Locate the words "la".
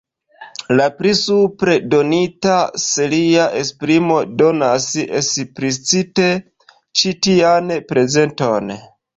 0.77-0.85